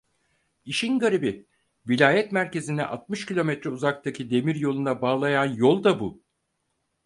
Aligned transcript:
İşin 0.65 0.99
garibi, 0.99 1.47
vilayet 1.87 2.31
merkezini 2.31 2.83
altmış 2.85 3.25
kilometre 3.25 3.69
uzaktaki 3.69 4.31
demiryoluna 4.31 5.01
bağlayan 5.01 5.45
yol 5.45 5.83
da 5.83 5.99
bu! 5.99 6.23